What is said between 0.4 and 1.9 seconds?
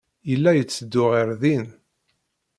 yetteddu ɣer din.